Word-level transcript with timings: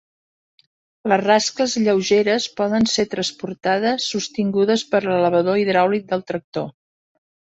Les 1.11 1.19
rascles 1.23 1.75
lleugeres 1.87 2.47
poden 2.61 2.89
ser 2.93 3.05
transportades 3.11 4.07
sostingudes 4.15 4.85
per 4.95 5.03
l'elevador 5.05 5.61
hidràulic 5.65 6.09
del 6.15 6.25
tractor. 6.33 6.67